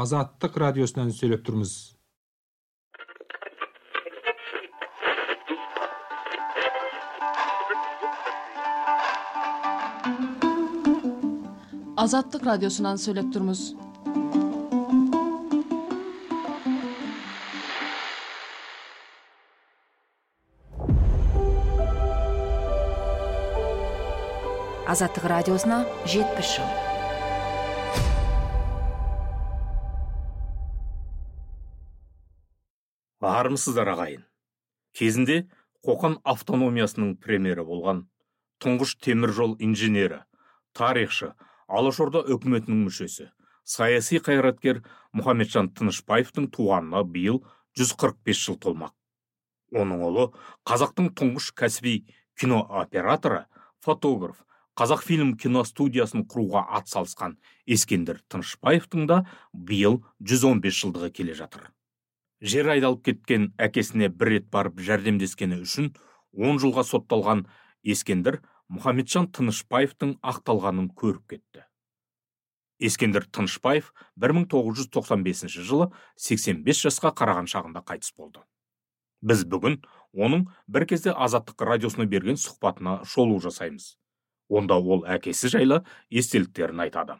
[0.00, 1.72] азаттык радиосунан сүйлөп турбуз
[12.04, 13.64] азаттык радиосунан сүйлөп турбуз
[24.94, 26.89] азаттык радиосуна жетимиш жыл
[33.40, 34.22] армысыздар ағайын.
[34.96, 35.42] Кезінде
[35.86, 38.04] қоқан автономиясының премьері болған
[38.60, 40.24] тұңғыш темір жол инженері
[40.76, 41.32] тарихшы
[41.68, 43.30] алашорда үкіметінің мүшесі
[43.70, 44.82] саяси қайраткер
[45.16, 47.40] мұхамеджан тынышбаевтың туғанына биыл
[47.78, 48.94] 145 жыл толмақ.
[49.70, 50.28] Оның ұлы
[50.66, 51.94] қазақтың тұңғыш кәсіби
[52.40, 53.44] кинооператоры
[53.84, 54.42] фотограф
[54.80, 59.22] қазақфильм киностудиясын құруға атсалысқан ескендір тынышбаевтың да
[59.54, 61.68] биыл 115 жылдығы келе жатыр.
[62.40, 65.92] Жер айдалып кеткен әкесіне бір рет барып жәрдемдескені үшін
[66.32, 67.44] 10 жылға сотталған
[67.84, 68.40] ескендір
[68.72, 71.66] мұхамеджан тынышбаевтың ақталғанын көріп кетті.
[72.80, 78.40] Ескендір тынышбаев 1995 жылы 85 жасқа қараған шағында қайтыс болды.
[79.20, 79.82] Біз бүгін
[80.16, 83.98] оның бір кезде азаттық радиосына берген сұхбатына шолу жасаймыз.
[84.48, 87.18] Онда ол әкесі жайлы естеліктерін айтады.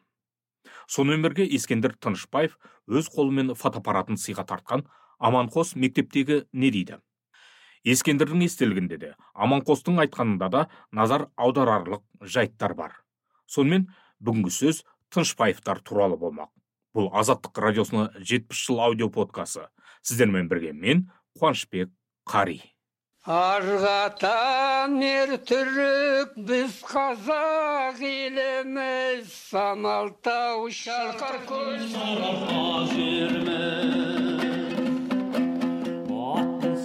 [0.88, 2.56] Сонымен бірге ескендір тынышбаев
[2.88, 4.86] өз қолымен фотоаппаратын сыйға тартқан
[5.20, 7.00] аманқос мектептегі не дейді?
[7.84, 12.96] Ескендірдің естелігінде де аманқостың айтқанында да назар аударарлық жайттар бар.
[13.46, 13.88] Сонымен
[14.20, 16.50] бүгінгі сөз тынышбаевтар туралы болмақ.
[16.96, 19.68] Бұл азаттық радиосына жетпіс жыл аудио подкасы
[20.02, 21.92] сіздермен бірге мен қуанышбек
[22.28, 22.60] қари.
[23.24, 29.28] Арғатан ер түрік біз қазақ еліміз.
[29.50, 32.60] Самалтау шалқар көл сарыарқа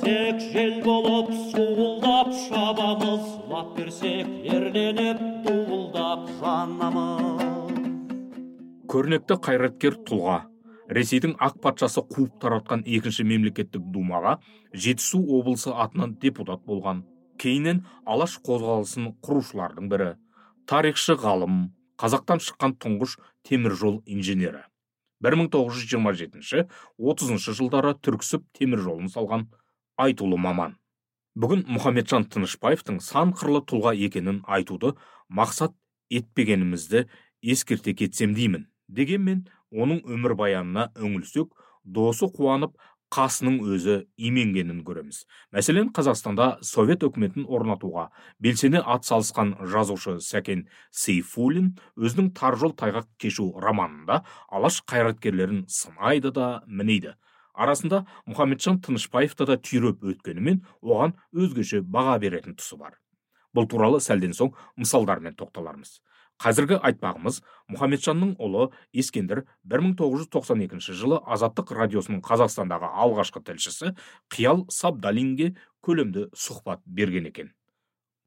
[0.05, 7.71] мінсек жел болып суылдап шабамыз лап берсек ерленіп дуылдап жанамыз
[8.91, 10.37] көрнекті қайраткер тұлға
[10.97, 14.33] ресейдің ақ патшасы қуып таратқан екінші мемлекеттік думаға
[14.73, 16.97] жетісу облысы атынан депутат болған.
[17.41, 20.09] Кейіннен алаш қозғалысын құрушылардың бірі
[20.69, 23.17] тарихшы ғалым қазақтан шыққан тұңғыш
[23.49, 24.69] теміржол инженері.
[25.25, 29.49] 1927-30 жылдары түрксіб темір жолын салған.
[29.97, 30.77] Айтулы маман.
[31.35, 34.93] Бүгін мұхамеджан тынышбаевтың сан қырлы тұлға екенін айтуды
[35.27, 35.75] мақсат
[36.09, 37.05] етпегенімізді
[37.43, 41.51] ескерте кетсем деймін дегенмен оның өмірбаянына үңілсек
[41.83, 42.77] досы қуанып
[43.15, 45.23] қасының өзі именгенін көреміз.
[45.53, 48.09] Мәселен қазақстанда совет өкіметін орнатуға
[48.41, 56.63] белсене атсалысқан жазушы сәкен сейфуллин өзінің тар жол тайғақ кешу романында алаш қайраткерлерін сынайды да
[56.67, 57.15] мінейді.
[57.55, 62.99] Арасында мұхамеджан тынышбаевты да түйреп өткенімен оған өзгеше баға беретін тұсы бар.
[63.55, 65.99] Бұл туралы сәлден соң мысалдармен тоқталармыз.
[66.43, 67.37] Қазіргі айтпағымыз
[67.71, 73.93] мұхамеджанның ұлы ескендір 1992 жылы азаттық радиосының қазақстандағы алғашқы тілшісі
[74.35, 75.53] қиял сабдалинге
[75.85, 77.53] көлемді сұхбат берген екен.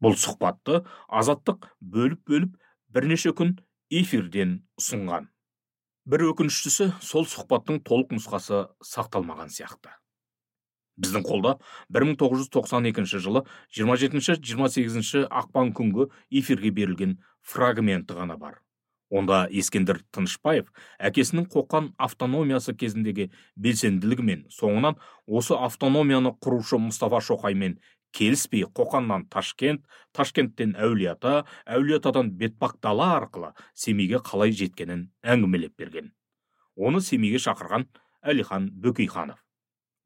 [0.01, 2.57] Бұл сұхбатты азаттық бөліп бөліп
[2.89, 3.59] бірнеше күн
[3.93, 5.29] эфирден ұсынған.
[6.09, 9.93] Бір өкініштісі сол сұхбаттың толық нұсқасы сақталмаған сияқты.
[10.99, 11.59] Біздің қолда
[11.95, 13.45] 1992 жылы
[13.77, 16.09] 27-28 ақпан күнгі
[16.41, 18.57] эфирге берілген фрагменті ғана бар.
[19.09, 20.67] Онда ескендір тынышбаев
[21.01, 27.79] әкесінің қоқан автономиясы кезіндегі белсенділігі мен соңынан осы автономияны құрушы мұстафа шоқаймен
[28.13, 29.83] келіспей қоқаннан ташкент
[30.17, 36.13] ташкенттен әулиеата әулиеатадан бетпақ дала арқылы семейге қалай жеткенін әңгімелеп берген.
[36.77, 37.89] Оны семейге шақырған
[38.23, 39.39] әлихан бөкейханов.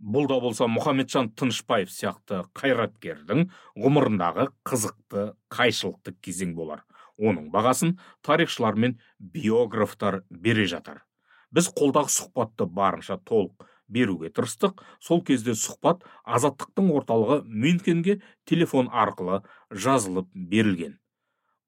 [0.02, 3.46] Бұл да болса мұхамеджан тынышбаев сияқты қайраткердің
[3.78, 6.82] ғұмырындағы қызықты қайшылықты кезең болар.
[7.22, 11.04] Оның бағасын тарихшылар мен биографтар бере жатар
[11.52, 14.82] біз қолдағы сұхбатты барынша толық беруге тырыстық.
[15.00, 20.98] Сол кезде сұхбат азаттықтың орталығы мюнхенге телефон арқылы жазылып берілген.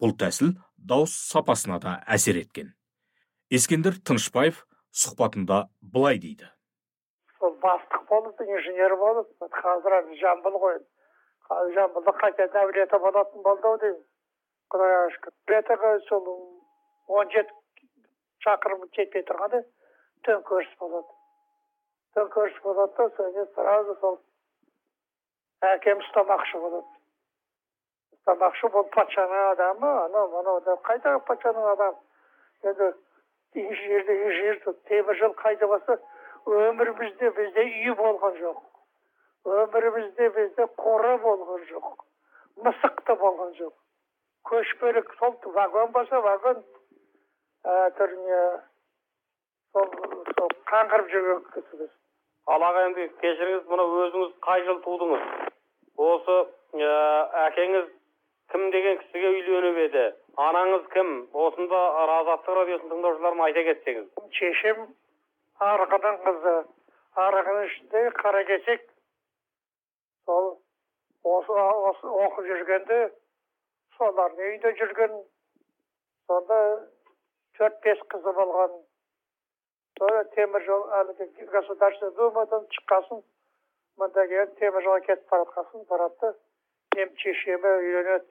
[0.00, 2.74] Бұл тәсіл дауыс сапасына да әсер еткен.
[3.50, 6.50] Ескендір тынышбаев сұхбатында былай дейді.
[7.38, 9.30] Сол бастық болып инженер болып
[9.60, 10.80] қазір жамбыл ғой.
[11.48, 14.02] Қазір жамбылда қайтадан әулиеата болатын болды ау деймін
[14.74, 16.28] құдайға шүкір сол
[17.18, 17.52] он жеті
[18.44, 19.60] шақырым жетпей тұрғанда
[20.26, 21.06] төңкеріс болады.
[22.18, 24.18] Төңкеріс болады да содан сразу сол
[25.70, 26.84] әкем ұстамақшы болады
[28.18, 32.92] ұстамақшы бұл патшаның адамы анау мынау деп қайдағы патшаның адамы енді
[33.54, 35.98] инженерде инженер темір жол қайда болса
[36.46, 38.60] өмірімізде бізде үй болған жоқ.
[39.44, 42.04] Өмірімізде бізде қора болған жоқ.
[42.66, 43.74] Мысық та болған жоқ.
[44.50, 46.62] Көшпелі сол вагон болса вагон
[47.64, 48.40] ә, түріне
[49.72, 51.94] сол қаңғырып жүрген
[52.44, 55.22] кісіміз ал аға енді кешіріңіз мына өзіңіз қай жылы тудыңыз?
[55.96, 56.36] Осы
[56.74, 57.86] ә, әкеңіз
[58.52, 60.14] кім деген кісіге үйленіп еді?
[60.36, 61.28] Анаңыз кім?
[61.32, 61.80] Осында
[62.20, 64.08] азаттық радиосын тыңдаушыларыма айта кетсеңіз.
[64.32, 64.88] Шешем
[65.60, 66.54] арғынның қызы
[67.16, 68.88] арғынның ішінде қаракесек
[70.26, 70.58] сол
[71.24, 73.12] осы, осы оқып жүргенде
[73.96, 75.22] солардың үйінде жүрген.
[76.26, 76.58] Сонда
[77.56, 78.82] төрт бес қызы болған.
[79.98, 83.20] Темір жол әлгі государственный думадан шыққасын
[84.00, 86.34] мында келіп темір жолға кетіп бара жатқасын барады да.
[86.96, 88.26] Мен шешеме үйленеді.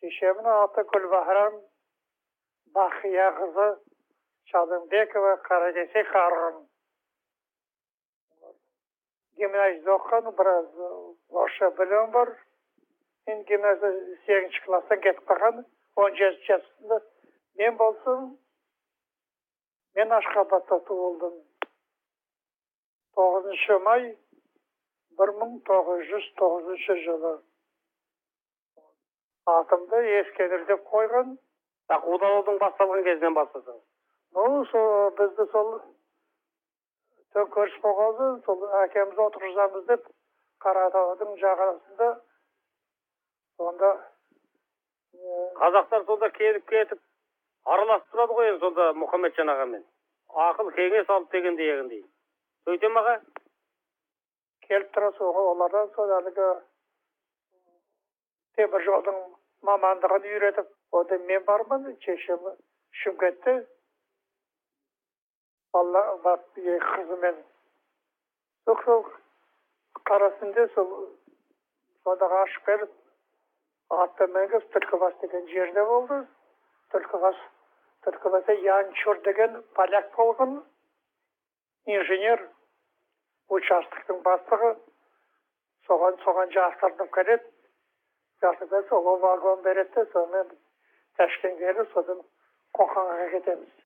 [0.00, 1.60] Шешемнің аты гүлбахрам
[2.74, 3.68] бақия қызы
[4.50, 6.60] шалымбекова қаракесек арғын.
[9.38, 10.68] Гимназияда оқыған біраз
[11.30, 12.34] орысша білімі бар.
[13.26, 13.92] Енді гимназия
[14.26, 15.64] сегізінші класстан кетіп қалған
[15.96, 17.02] он жеті жасында.
[17.58, 18.32] Мен болсам
[19.98, 21.38] мен ашхабадта туылдым
[23.18, 24.04] тоғызыншы май
[25.20, 27.32] бір мың тоғыз жүз тоғызыншы жылы
[29.54, 31.34] атымды ескендір деп қойған
[32.04, 33.82] қудалаудың басталған кезінен бастасаңыз
[34.36, 35.72] ну сол бізді сол
[37.36, 40.08] төңкеріс болғанда сол әкемізді отырғызамыз деп
[40.64, 42.08] қаратаудың жағасында
[43.60, 43.92] сонда
[45.60, 47.00] қазақтар сонда келіп кетіп
[47.64, 49.84] араласып тұрады ғой енді сонда мұхамеджан ағамен.
[50.46, 52.02] Ақыл кеңес алып дегендей.
[52.66, 53.14] Сөйте ме аға?
[54.66, 56.48] Келіп тұрады олардан сол әлгі
[58.56, 59.22] темір жолдың
[59.68, 62.50] мамандығын үйретіп онда мен бармын шешем
[63.02, 63.56] шымкентте.
[65.72, 66.02] Алла
[66.54, 67.42] қызымен
[68.66, 69.06] сол
[70.08, 70.92] қара түнде сол
[72.04, 72.92] содағы ашып келіп
[74.02, 76.22] атты мінгізіп түлкібас деген жерде болды.
[76.92, 77.38] Түлкібас
[78.06, 80.56] түлкібаста янчур деген поляк болған
[81.96, 82.42] инженер
[83.58, 84.72] участоктың бастығы
[85.88, 87.44] соған соған жастыртып келеді.
[88.42, 90.56] Жастыртып сол вагон береді де сонымен
[91.16, 92.22] ташкентке келіп содан
[92.78, 93.81] қоқанға кетеміз.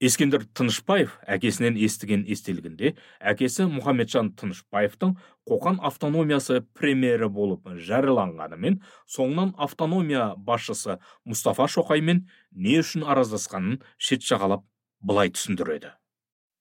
[0.00, 5.12] Ескендір тынышбаев әкесінен естіген естелігінде әкесі мұхамеджан тынышбаевтың
[5.50, 8.80] қоқан автономиясы премьері болып жарияланғанымен
[9.16, 10.96] соңынан автономия басшысы
[11.28, 12.24] мұстафа шоқаймен
[12.56, 14.64] не үшін араздасқанын шет жағалап
[15.04, 15.92] былай түсіндіреді.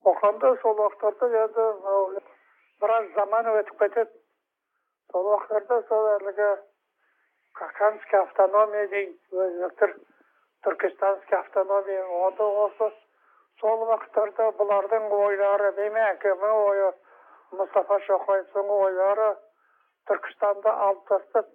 [0.04, 2.24] Қоқанда сол уақыттарда енді
[2.84, 4.12] біраз заман өтіп кетеді.
[5.14, 6.54] Сол уақыттарда сол әлгі
[7.56, 9.94] каканский автономия дейді өзі
[10.68, 12.92] түркістанский автономия онда осы
[13.60, 16.90] сол уақыттарда бұлардың ойлары деймін әкемнің ойы
[17.60, 19.30] мұстафа шоқаевтың ойлары
[20.12, 21.50] түркістанды алып тастап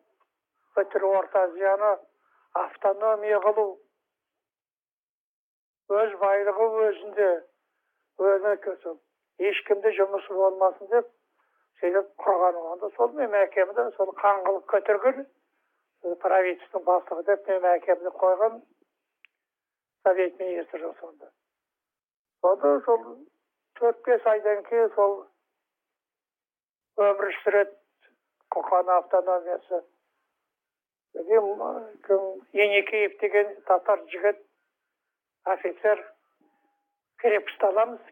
[0.77, 1.93] бүкіл орта азияны
[2.65, 3.67] автономия қылу
[6.03, 7.31] өз байлығы өзінде
[8.31, 8.97] өзі
[9.51, 11.09] ешкімде жұмысы болмасын деп
[11.81, 15.25] сөйтіп құрған онда сол менің әкемді сол қан қылып көтерген
[16.23, 18.61] правительствоның бастығы деп менің әкемді қойған
[20.05, 21.31] совет министрі сонда.
[22.45, 23.05] Сонда сол
[23.81, 25.13] төрт бес айдан кейін сол
[27.01, 27.73] өмір сүреді
[28.57, 29.79] қоқан автономиясы
[32.65, 34.43] еникеев деген татар жігіт
[35.55, 36.03] офицер
[37.23, 38.03] крепость аламыз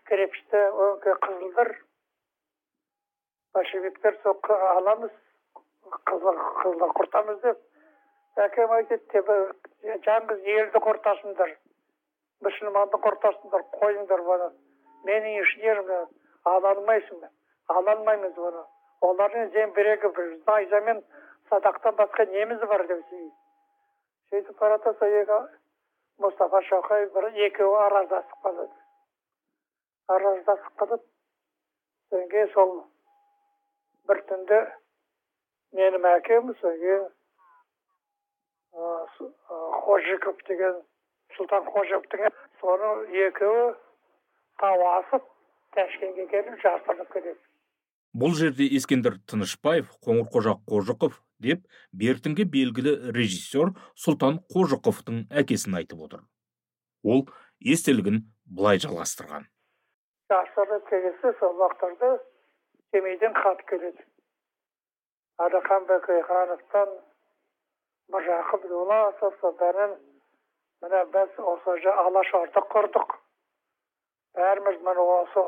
[0.87, 1.73] өңке қызылдыр
[3.59, 5.13] большевиктер сол аламыз
[6.13, 9.45] қызыл құртамыз деп әкем айтады
[10.09, 11.55] жаңғыз елді құртасыңдар
[12.47, 14.51] мұсылманды құртасыңдар қойыңдар бұны
[15.09, 15.91] менің инженерім
[16.53, 17.25] ала алмайсың
[17.77, 18.63] ала алмаймыз бұны
[19.09, 21.03] олардың зеңбірегі бір найза мен
[21.51, 25.41] садақтан басқа неміз бар деп сөйтіп бара жатса
[26.23, 28.77] мұстафа шоқай бір екеуі араздасып қалады
[30.15, 31.03] араздасып қалып
[32.11, 32.73] содан кейін сол
[34.11, 34.61] бір түнде
[35.79, 37.05] менің әкем содан кейін
[39.89, 40.81] қожиков деген
[41.37, 42.29] сұлтан қожаевтың
[42.61, 42.93] соны
[43.29, 43.71] екеуі
[44.63, 45.27] тау асып
[45.77, 47.41] ташкентке келіп жасырынып кетеді
[48.13, 51.63] бұл жерде ескендір тынышбаев қоңырқожа қожықов деп
[51.97, 53.73] бертінгі белгілі режиссер
[54.05, 56.21] сұлтан қожықовтың әкесін айтып отыр.
[57.03, 57.25] Ол
[57.75, 59.49] естелігін былай жалғастырған.
[60.33, 62.13] Жасырынып келсе сол уақыттарда
[62.93, 64.05] семейден хат келеді.
[65.41, 66.95] Әлихан бөкейхановтан
[68.13, 69.97] міржақып дулатов содан
[70.83, 73.13] міне біз осы алашорда құрдық
[74.39, 75.45] бәріміз міне осы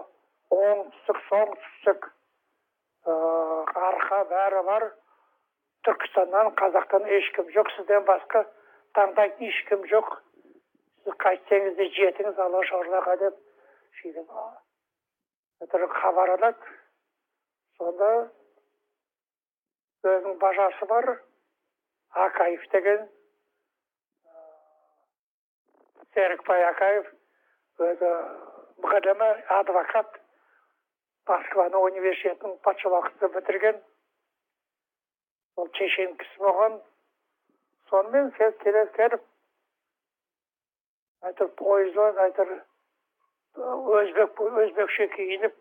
[0.55, 2.01] оңтүстік солтүстік
[3.87, 4.87] арқа бәрі бар
[5.89, 8.45] түркістаннан қазақтан ешкім жоқ сізден басқа
[8.99, 10.09] таңдайтын ешкім жоқ
[11.05, 13.35] сіз қайтсеңіз де жетіңіз алашордаға деп
[14.01, 14.29] сөйтіп
[15.99, 16.73] хабар алады
[17.79, 18.11] сонда
[20.05, 21.11] өзінің бажасы бар
[22.29, 23.01] акаев деген
[26.15, 27.11] серікбай акаев
[27.89, 28.11] өзі
[28.85, 29.29] мұғалімі
[29.59, 30.19] адвокат
[31.29, 33.79] москваның университетін патша уақытында бітірген.
[35.57, 36.81] Ол шешен кісі болған.
[37.91, 39.23] Сонымен келіп
[41.25, 42.57] әйтеуір пойызбен әйтеуір
[43.99, 45.55] өзбек өзбекше киініп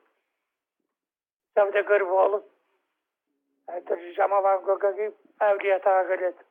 [1.58, 2.50] саудагер болып
[3.78, 6.48] әйтеуір жамалған көке киіп әулиеатаға келеді.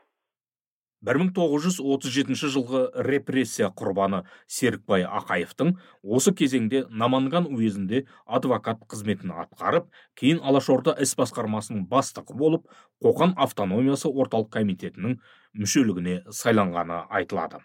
[1.02, 8.04] 1937 жылғы репрессия құрбаны серікбай ақаевтың осы кезеңде наманган уезінде
[8.38, 9.90] адвокат қызметін атқарып
[10.20, 12.70] кейін алашорда іс басқармасының бастығы болып
[13.02, 15.18] қоқан автономиясы орталық комитетінің
[15.58, 17.64] мүшелігіне сайланғаны айтылады.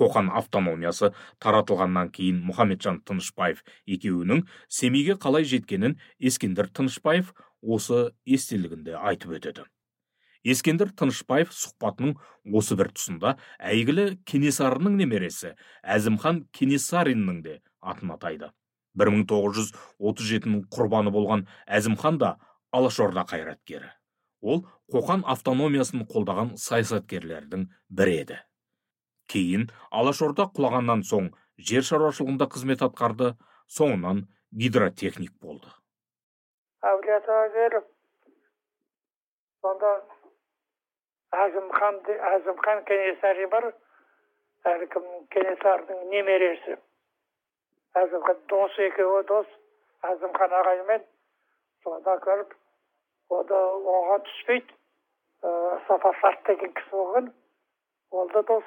[0.00, 7.32] Қоқан автономиясы таратылғаннан кейін мұхамеджан тынышбаев екеуінің семейге қалай жеткенін ескендір тынышбаев
[7.62, 9.64] осы естелігінде айтып өтеді.
[10.44, 12.16] Ескендір тынышбаев сұхбатының
[12.58, 13.36] осы бір тұсында
[13.72, 18.50] әйгілі кенесарының немересі әзімхан кенесариннің де атын атайды.
[18.98, 22.36] 1937-нің құрбаны болған әзімхан да
[22.72, 23.88] алашорда қайраткері.
[24.42, 28.38] Ол қоқан автономиясын қолдаған саясаткерлердің бірі еді.
[29.30, 33.32] Кейін алашорда құлағаннан соң жер шаруашылығында қызмет атқарды
[33.70, 35.70] соңынан гидротехник болды.
[36.82, 37.86] Әулиеатаға келіп
[39.62, 39.92] сонда
[41.32, 41.98] әзімхан
[42.34, 43.70] әзімхан кенесары бар.
[44.72, 46.76] Әлкім кенесарының немересі.
[47.98, 49.48] Әзімхан дос екеуі дос.
[50.12, 51.02] Әзімхан ағаймен.
[51.82, 52.54] Сонда көріп
[53.32, 53.58] ол да
[53.96, 54.78] оған түспейді.
[55.42, 55.50] Ә,
[55.88, 57.32] сапасарт деген кісі болған.
[58.12, 58.64] Ол да дос.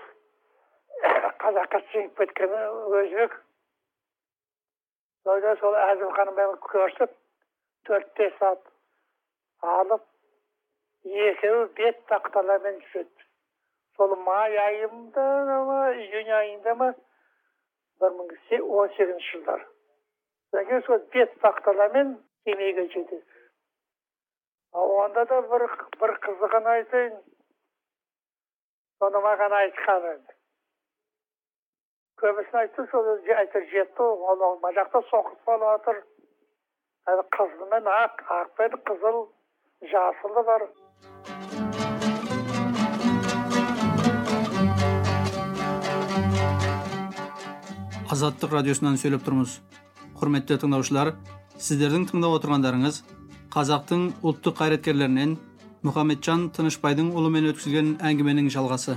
[1.45, 2.55] Қазаққа сіңіп кеткен
[2.99, 3.39] өзбек
[5.25, 7.13] сол әзімханмен көрісіп
[7.87, 8.61] төрт бес ат
[9.61, 10.03] алып
[11.05, 13.25] екеуі бет тақталармен жүреді.
[13.95, 15.25] Сол май айында
[15.69, 16.91] ма июнь айында ма?
[18.01, 18.31] Бір мың
[18.79, 19.65] он сегізінші жылдар.
[20.51, 23.23] Содан кейін сол бет тақталармен семейге жетеді.
[24.73, 25.67] Онда да бір
[25.99, 27.21] бір қызығын айтайын.
[28.99, 30.35] Соны маған айтқан енді
[32.21, 35.97] көбісін айтты сол әйтеуір жетті ол мына жақта соғыс болып жатыр
[37.37, 39.19] қызылмен ақ ақ пен қызыл
[39.91, 40.67] жасылы бар.
[48.15, 49.57] Азаттық радиосынан сөйлеп тұрмыз.
[50.15, 51.09] Құрметті тыңдаушылар
[51.59, 53.01] сіздердің тыңдап отырғандарыңыз
[53.51, 55.33] қазақтың ұлттық қайраткерлерінен
[55.83, 58.95] мұхамеджан тынышбайдың ұлымен өткізген әңгіменің жалғасы.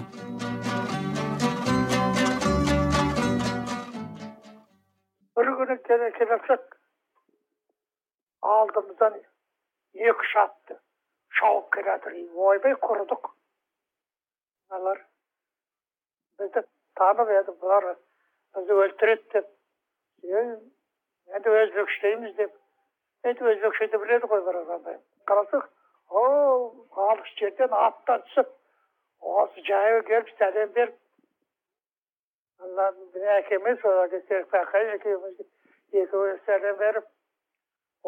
[5.34, 6.78] Бір күні келе жатсақ
[8.54, 10.78] алдымыздан екі үш атты
[11.40, 12.20] шауып келе жатыр
[12.52, 13.32] ойбай құрыдық
[16.38, 16.68] бізді
[17.00, 17.96] танып еді бұлар
[18.56, 19.46] бізді өлтіреді деп
[21.38, 22.52] енді өзбекшелейміз деп
[23.28, 24.96] енді өзбекшеді біледі ғой бір андай
[25.30, 25.68] қарасақ
[26.08, 26.22] о
[27.08, 28.48] алыс жерден аттан түсіп
[29.20, 30.96] осы жаяу келіп сәлем беріп
[33.38, 35.36] әкеме сол серікбай екеуміз
[36.02, 37.06] екеуі сәлем беріп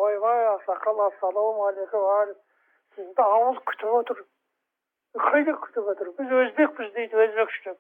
[0.07, 2.35] ойбай ақсақал ассалаумағалейкум
[2.97, 4.25] сізді ауыл күтіп отыр
[5.29, 7.75] қайда күтіп отыр біз өзбекпіз дейді өзбекше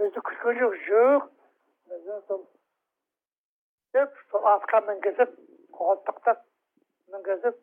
[0.00, 1.22] бізді күткен жоқ жоқ
[2.08, 2.42] сол
[3.96, 5.30] деп сол атқа мінгізіп
[5.78, 6.38] қолтықтап
[7.14, 7.56] мінгізіп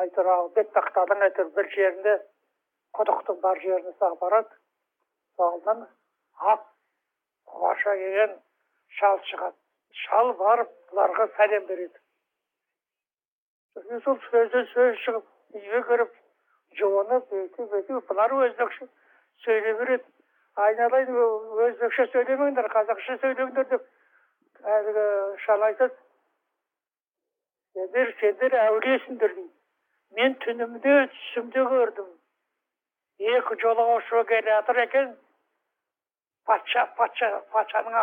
[0.00, 2.14] әйтеуір ал бет тақтаның әйтеуір бір жерінде
[2.98, 4.52] құдықтың бар жеріне салып барады
[5.40, 5.80] соған
[6.54, 6.62] ақ
[7.52, 8.32] құлаша келген
[8.98, 9.58] шал шығады
[10.04, 11.98] шал барып бұларға сәлем береді
[14.04, 15.26] сол сөзден сөз шығып
[15.60, 16.10] үйге кіріп
[16.80, 18.84] жуынып бүйтіп бүйтіп бұлар өзбекше
[19.44, 20.06] сөйлей береді
[20.64, 21.16] айналайын
[21.66, 25.04] өзбекше сөйлемеңдер қазақша сөйлеңдер деп әлгі
[25.44, 25.96] шал айтады
[27.76, 32.08] сендер сендер әулиесіңдер дейді мен түнімде түсімде көрдім
[33.34, 35.12] екі жолаушы келе жатыр екен
[36.48, 38.00] патша патша патшаның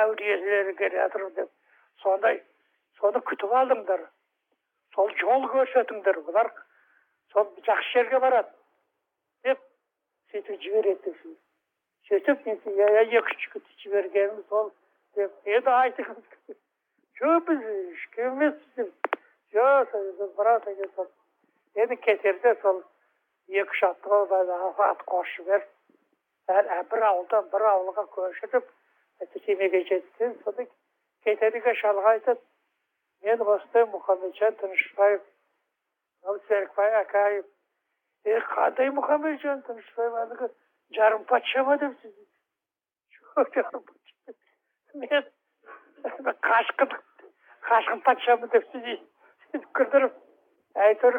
[0.00, 1.52] әулиелері келе жатыр деп
[2.06, 2.40] сондай
[3.00, 4.08] соны күтіп алыңдар
[4.96, 6.52] сол жол көрсетіңдер бұлар
[7.34, 8.52] сол жақсы жерге барады
[9.48, 9.64] деп
[10.32, 11.16] сөйтіп жібереді
[12.08, 14.70] сөйтіп екі жігіт жібергенім сол
[15.16, 16.56] деп енді айтыңыз
[17.20, 19.12] жоқ біз ешкім емеспіз деп
[19.54, 22.82] жоқ брат енді кетерде сол
[23.48, 25.68] екі үш атқа ат қосып жіберіп
[26.92, 28.70] бір ауылдан бір ауылға көшіріп
[29.46, 30.66] семейге жеткен сонда
[31.24, 32.40] кетерге шалға айтады
[33.22, 35.22] мен осындай мұхамеджан тынышбаев
[36.48, 37.44] серікбай акаев
[38.24, 40.50] е қандай мұхамеджан тынышбаев әлгі
[40.96, 41.94] жарым патша ма деп
[44.94, 45.24] мен
[46.48, 46.90] қашқын
[47.70, 50.20] қашқын патшамын деп күлдіріп
[50.88, 51.18] әйтеуір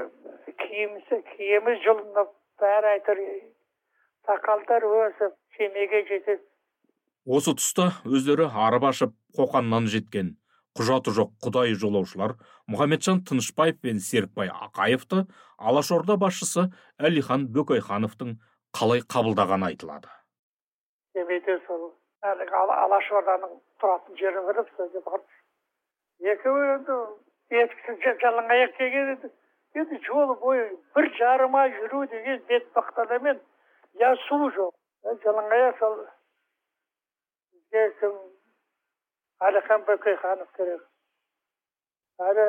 [0.64, 3.42] киімі киімі жұлынып бәрі әйтеуір
[4.28, 6.42] сақалдар өсіп семейге жетеді.
[7.26, 10.34] Осы тұста өздері арып ашып қоқаннан жеткен
[10.78, 12.34] құжаты жоқ құдай жолаушылар
[12.72, 15.24] мұхаметжан тынышбаев пен серікбай ақаевты
[15.58, 16.66] алашорда басшысы
[16.98, 18.36] әлихан бөкейхановтың
[18.78, 20.10] қалай қабылдағаны айтылады.
[21.14, 21.92] Семейде сол
[22.26, 25.22] әлгі алашорданың тұратын жері біліп сол
[26.34, 26.98] екеуі енді
[27.62, 29.30] етіксіз жалаң аяқ келген енді
[29.82, 30.66] енді жол бойы
[30.96, 33.42] бір жарым ай жүру деген бетпақтанамен
[34.02, 35.98] я су жоқ жалаң аяқ сол
[37.52, 38.18] бізге кім
[39.50, 40.84] әлихан бөкейханов керек.
[42.24, 42.48] Әлі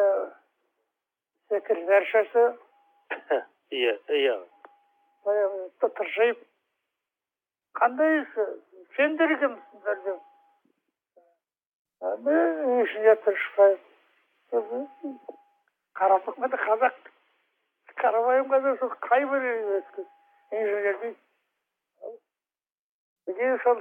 [1.51, 2.45] секретаршасы
[3.83, 4.37] иә иә.
[5.25, 6.39] Тыржиып
[7.81, 8.13] қандай
[8.97, 10.21] сендер кімсіңдер деп
[12.27, 12.45] мен
[12.81, 13.81] инженер тынышбаев
[15.99, 16.97] қарапайым ғана қазақ.
[18.03, 19.43] Қарапайым ғана сол қай бір
[20.61, 21.21] инженер дейді
[23.31, 23.79] деген сол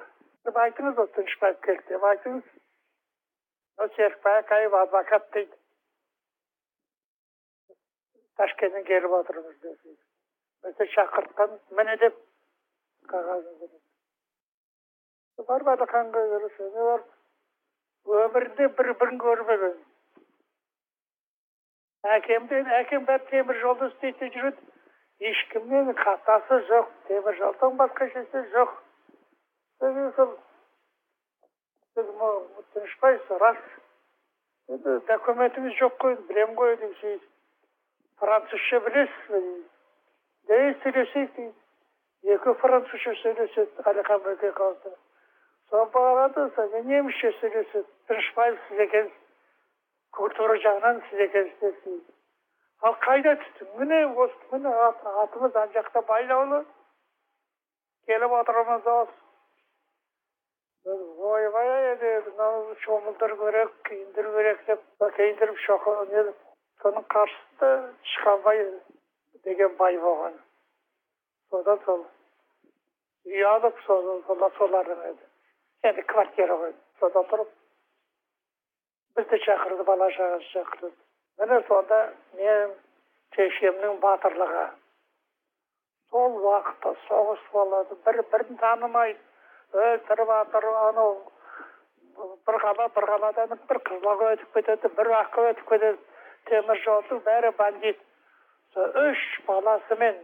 [0.66, 2.46] айтыңыз ол тынышбаев келді деп айтыңыз.
[3.78, 5.56] Мынау серікбай акаев адвокат дейді.
[8.38, 10.03] Ташкенттен келіп отырмыз деп
[10.64, 12.16] бізді шақыртқан міне деп
[13.12, 13.80] қағазын береді
[15.48, 17.08] барып әлиханға көрсене барып
[18.20, 19.76] өмірінде бір бірін көрмеген
[22.16, 28.74] әкемден әкем бәрі темір жолда істейтін жүреді ешкіммен қатасы жоқ темір жолдан басқа ешнәрсе жоқ
[29.84, 30.32] содан сол
[31.96, 33.62] тынышбаев рас
[34.76, 37.30] енді документіңіз жоқ қой білемін ғой деп сөйтіп
[38.24, 39.73] французша білесіз бе дейді
[40.48, 44.96] да сөйлесейік дейді екі французша сөйлеседі әлихан бөкейхановтар
[45.72, 49.20] соны бағалады содан немісше сөйлеседі тынышбаев сіз екенсіз
[50.20, 52.14] культура жағынан сіз екенсіз дейді
[52.88, 54.72] ал қайда түстің міне осы міне
[55.24, 56.64] атымыз ана жақта байлаулы
[58.08, 59.22] келіп отырмыз осы
[61.34, 64.82] ойбай енді мынау шомылдыру керек киіндіру керек деп
[65.20, 65.58] киіндіріп
[66.84, 67.70] соның қарсысында
[68.04, 68.58] тышқанбай
[69.48, 70.38] деген бай болған
[71.52, 72.06] содан сол
[73.32, 77.52] үй алып солардың еді енді квартира ғой сода тұрып
[79.18, 80.92] бізді шақырды бала шағасы шақырды
[81.42, 82.00] міне сонда
[82.40, 82.74] мен
[83.36, 84.66] шешемнің батырлығы
[86.14, 91.14] сол уақытта соғыс болады бір бірін танымайды өлтіріп жатыр анау
[92.48, 96.02] бір қала бір қаладан бір қызылға өтіп кетеді бір уақытқа өтіп кетеді
[96.50, 98.04] темір жолдың бәрі бандит
[98.74, 100.16] сол үш баласымен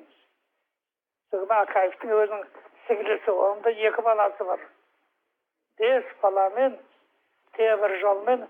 [1.55, 2.45] акаевтың өзінің
[2.87, 4.63] сіңлісі оның да екі баласы бар
[5.81, 6.77] бес баламен
[7.57, 8.47] темір жолмен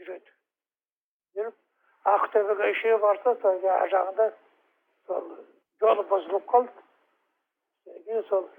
[0.00, 0.34] жүреді
[1.38, 1.56] жүріп
[2.14, 3.62] ақтөбеге үшеу барса сол
[3.94, 4.26] жағында
[5.06, 5.30] сол
[5.84, 8.50] жол бұзылып қалды сол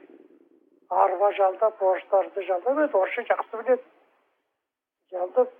[1.03, 3.83] арба жалдап орыстарды жалдап еді орысша жақсы біледі
[5.11, 5.53] жалдап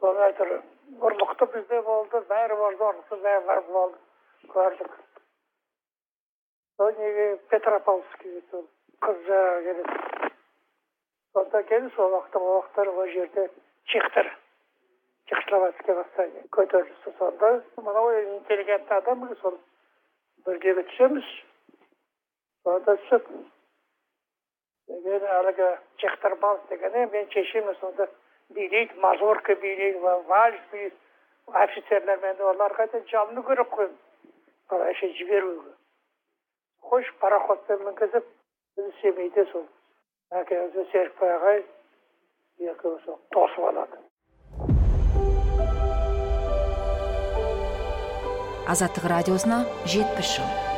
[0.00, 0.60] соны әйтеуір
[0.96, 4.92] ұрлықты бізде болды бәрі болды ұрлықты бәрі болды көрдік
[6.78, 8.66] сол неге петропавловскіге сол
[9.04, 10.32] қыз келеді
[11.32, 13.48] сонда келді сол уақытта ол уақыттар ол жерде
[13.92, 14.30] чехтар
[15.28, 19.58] чехословацкий восстание көтерілісі сонда мынау интеллигентный адам сол
[20.46, 21.28] бірге түсеміз
[22.64, 23.28] сонда түсіп
[25.04, 25.68] мен әлгі
[26.00, 28.08] чехтарбанс дегені мен шешем сонда
[28.50, 30.96] билейді мазурка билейді вальс билейді
[31.46, 33.88] офицерлермен оларға да жалыну керек қой
[34.68, 35.72] қалайша жіберуге
[36.90, 38.24] қойшы пароходпен мінгізіп
[38.76, 39.64] біз семейде сол
[40.30, 41.62] әкемізбен серікбай ағай
[42.72, 44.02] екеуі сол тосып алады
[48.68, 50.77] азаттық радиосына жетпіс жыл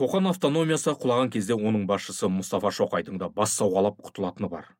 [0.00, 4.70] қоқан автономиясы құлаған кезде оның басшысы мұстафа шоқайдың да бас сауғалап құтылатыны бар.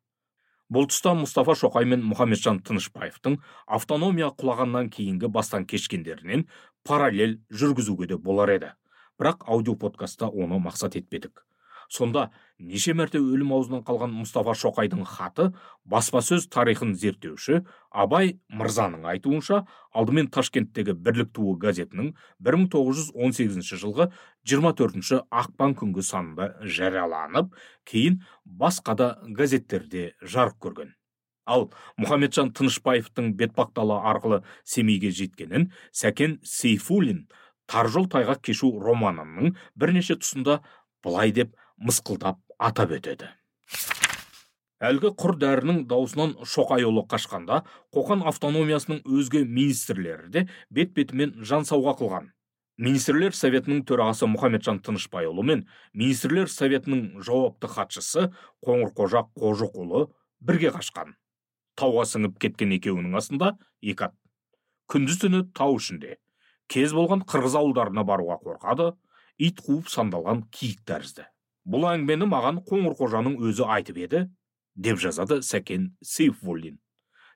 [0.73, 3.35] Бұл тұста мұстафа шоқай мен мұхамеджан тынышбаевтың
[3.77, 6.47] автономия құлағаннан кейінгі бастан кешкендерінен
[6.81, 8.71] параллель жүргізуге де болар еді.
[9.21, 11.45] Бірақ аудиоподкастта оны мақсат етпедік.
[11.93, 12.29] Сонда
[12.59, 15.49] неше мәрте өлім аузынан қалған мұстафа шоқайдың хаты
[15.89, 17.59] баспасөз тарихын зерттеуші
[18.03, 19.61] абай мырзаның айтуынша
[19.93, 22.13] алдымен ташкенттегі бірлік туы газетінің
[22.49, 24.09] 1918 жылғы
[24.49, 27.53] 24 ақпан күнгі санында жарияланып
[27.89, 30.93] кейін басқа да газеттерде жарық көрген.
[31.45, 31.67] Ал
[31.99, 37.25] мұхамеджан тынышбаевтың бетпақдала арқылы семейге жеткенін сәкен сейфуллин
[37.67, 40.61] таржол тайғақ кешу романының бірнеше тұсында
[41.03, 43.29] былай деп мысқылдап атап өтеді.
[44.83, 47.61] Әлгі құр дәрінің даусынан шоқайұлы қашқанда
[47.95, 52.33] қоқан автономиясының өзге министрлері де бет бетімен жан сауға қылған.
[52.83, 58.27] Министрлер советінің төрағасы мұхамеджан тынышбайұлы мен министрлер советінің жауапты хатшысы
[58.65, 60.07] қоңырқожа қожықұлы
[60.41, 61.13] бірге қашқан.
[61.79, 64.17] Тауға сіңіп кеткен екеуінің астында екі ат.
[64.91, 66.17] Күндіз түні тау ішінде.
[66.67, 68.91] Кез болған қырғыз ауылдарына баруға қорқады
[69.37, 71.29] ит қуып сандалған киік тәрізді.
[71.63, 74.23] Бұл әңгімені маған қоңырқожаның өзі айтып еді
[74.75, 76.79] деп жазады сәкен сейфуллин.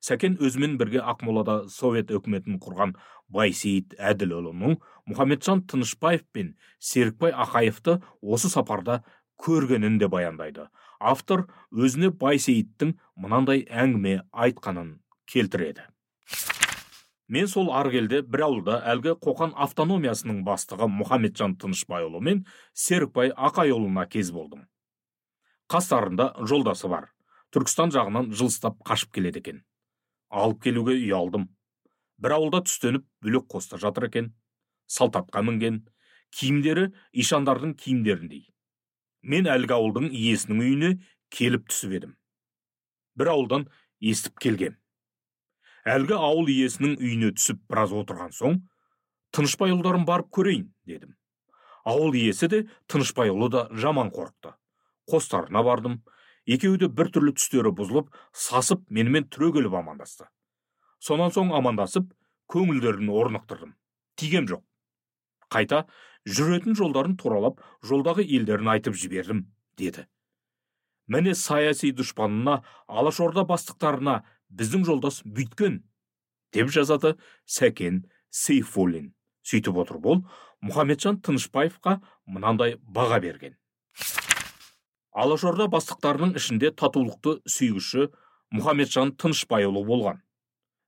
[0.03, 2.93] Сәкен өзімен бірге ақмолада совет өкіметін құрған
[3.33, 4.77] байсейіт әділұлының
[5.09, 9.01] мұхамеджан тынышбаев пен серікбай ақаевты осы сапарда
[9.41, 10.67] көргенін де баяндайды.
[10.99, 14.97] Автор өзіне байсейіттің мынандай әңгіме айтқанын
[15.29, 15.85] келтіреді.
[17.27, 24.31] Мен сол аргелде бір ауылда әлгі қоқан автономиясының бастығы мұхамеджан тынышбайұлы мен серікбай ақайұлына кез
[24.31, 24.67] болдым.
[25.67, 27.11] Қастарында жолдасы бар.
[27.51, 29.61] Түркістан жағынан жылыстап қашып келеді екен.
[30.29, 31.49] Алып келуге ұялдым
[32.23, 34.33] бір ауылда түстеніп бөлек қоста жатыр екен.
[34.87, 35.83] Салт атқа мінген.
[36.31, 38.47] Киімдері ишандардың киімдеріндей.
[39.23, 40.89] Мен әлгі ауылдың иесінің үйіне
[41.31, 42.17] келіп түсіп едім.
[43.15, 43.67] Бір ауылдан
[43.99, 44.75] естіп келгем.
[45.87, 48.59] Әлгі ауыл иесінің үйіне түсіп біраз отырған соң
[49.35, 51.15] тынышбайұлдарын барып көрейін дедім.
[51.87, 54.53] Ауыл иесі де тынышбайұлы да жаман қорықты
[55.07, 56.01] қостарына бардым.
[56.47, 60.27] Екеуі де түрлі түстері бұзылып сасып менімен түрегеліп амандасты.
[60.99, 62.13] Сонан соң амандасып
[62.51, 63.75] көңілдерін орнықтырдым.
[64.15, 64.63] Тигем жоқ
[65.51, 65.85] қайта
[66.27, 69.45] жүретін жолдарын туралап жолдағы елдерін айтып жібердім
[69.79, 70.07] деді.
[71.07, 75.81] Міне саяси дұшпанына алашорда бастықтарына біздің жолдас бүйткен.
[76.53, 79.13] Деп жазады сәкен сейфуллин.
[79.47, 80.21] Сөйтіп отырып ол
[80.63, 83.55] мұхамеджан тынышбаевқа мынандай баға берген.
[85.17, 88.09] Алашорда бастықтарының ішінде татулықты сүйгіші
[88.53, 90.21] мұхамеджан тынышбайұлы болған.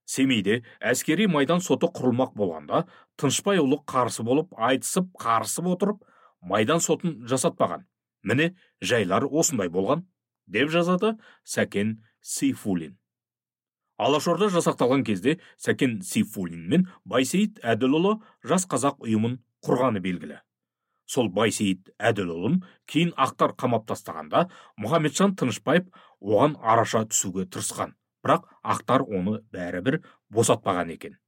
[0.06, 2.84] Семейде әскери майдан соты құрылмақ болғанда
[3.20, 6.04] тынышбайұлы қарсы болып айтысып қарысып отырып
[6.40, 7.84] майдан сотын жасатпаған.
[8.22, 10.06] Міне жайлар осындай болған
[10.46, 12.99] деп жазады сәкен сейфуллин.
[14.00, 18.16] Алашорда жасақталған кезде сәкен сейфуллин мен байсейіт әділұлы
[18.48, 19.36] жас қазақ ұйымын
[19.66, 20.40] құрғаны белгілі.
[21.10, 22.60] Сол байсейіт әділұлын
[22.90, 24.46] кейін ақтар қамап тастағанда
[24.80, 25.88] мұхамеджан тынышбаев
[26.20, 27.96] оған араша түсуге тырысқан.
[28.24, 30.00] Бірақ ақтар оны бәрібір
[30.32, 31.18] босатпаған екен.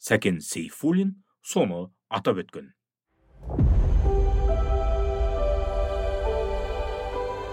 [0.00, 2.70] Сәкен сейфуллин соны атап өткен.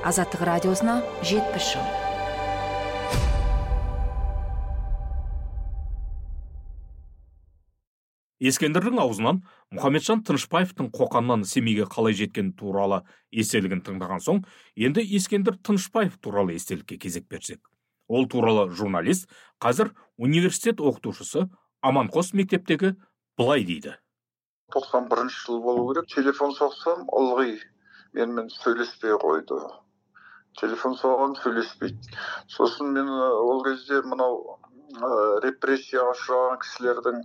[0.05, 2.08] Азаттық радиосына жетпіс жыл.
[8.39, 9.41] Ескендірдің аузынан
[9.75, 14.43] мұхамеджан тынышбаевтың қоқаннан семейге қалай жеткені туралы естелігін тыңдаған соң
[14.79, 17.59] енді ескендір тынышбаев туралы естелікке кезек берсек.
[18.07, 19.27] Ол туралы журналист
[19.61, 21.49] қазір университет оқытушысы
[21.83, 22.95] аманқос мектептегі
[23.37, 23.97] былай дейді.
[24.73, 26.07] Тоқсан бірінші жыл болу керек.
[26.13, 27.59] Телефон соқсам ылғи
[28.13, 29.59] менімен сөйлеспей қойды.
[30.59, 32.15] Телефон соғамын сөйлеспейді.
[32.47, 34.59] Сосын мен ол кезде мынау
[35.45, 37.21] репрессияға ұшыраған кісілердің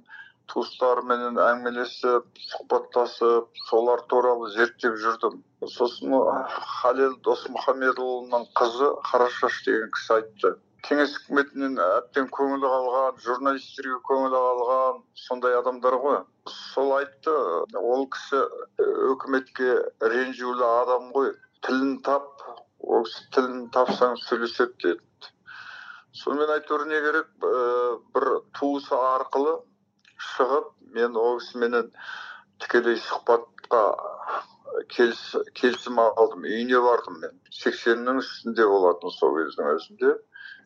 [0.52, 5.40] туыстарыменен әңгімелесіп сұхбаттасып солар туралы зерттеп жүрдім.
[5.74, 6.14] Сосын
[6.80, 10.52] халел досмұхамедұлының қызы қарашаш деген кісі айтты.
[10.84, 16.20] Кеңес үкіметінен әбден көңілі қалған журналистерге көңілі қалған сондай адамдар ғой.
[16.52, 17.32] Сол айтты
[17.80, 18.42] ол кісі
[19.14, 19.78] өкіметке
[20.12, 21.32] ренжулі адам ғой.
[21.64, 22.44] Тілін тап
[22.84, 25.30] ол кісі тілін тапсаң сөйлеседі деді.
[26.14, 27.30] Сонымен әйтеуір не керек
[28.12, 28.28] бір
[28.58, 29.62] туысы арқылы
[30.20, 31.90] шығып мен ол кісіменен
[32.62, 33.82] тікелей сұхбатқа
[34.94, 36.46] келісім алдым.
[36.48, 37.34] Үйіне бардым мен.
[37.54, 40.14] Сексеннің үстінде болатын сол кездің өзінде.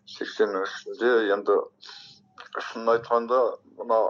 [0.08, 1.58] Сексеннің үстінде енді
[2.68, 3.40] шынын айтқанда
[3.80, 4.00] мына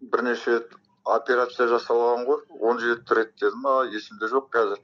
[0.00, 0.60] бірнеше
[1.04, 2.42] операция жасалған ғой.
[2.60, 3.66] Он жеті рет дедім.
[3.66, 4.82] А есімде жоқ қазір.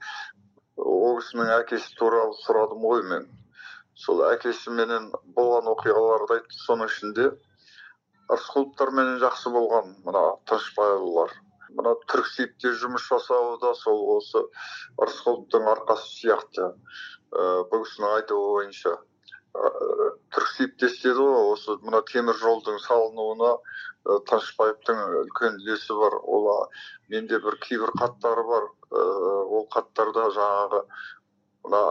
[0.77, 3.27] Ол кісінің әкесі туралы сұрадым ғой мен.
[3.97, 6.59] Сол әкесіменен болған оқиғаларды айтты.
[6.65, 7.31] Соның ішінде
[8.31, 9.93] рысқұловтарменен жақсы болған.
[10.05, 11.35] Мына тынышпайұлылар
[11.77, 14.43] мына түрксибте жұмыс жасауы да сол осы
[15.01, 16.69] рысқұловтың арқасы сияқты.
[17.31, 18.93] Ә, бұл кісінің айтуы бойынша.
[19.57, 19.71] Ә,
[20.35, 26.17] түрксибте істеді ғой осы мына темір жолдың салынуына ә, тынышбаевтың үлкен үлесі бар.
[26.23, 26.49] Ол
[27.13, 28.71] менде бір кейбір хаттары бар.
[28.91, 29.05] Ә,
[29.59, 30.83] ол хаттарда жаңағы
[31.67, 31.83] мына